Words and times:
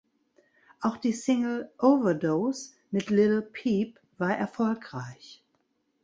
Auch 0.79 0.97
die 0.97 1.13
Single 1.13 1.69
"Overdose" 1.77 2.71
mit 2.89 3.11
Lil 3.11 3.43
Peep 3.43 3.99
war 4.17 4.35
erfolgreich. 4.35 5.43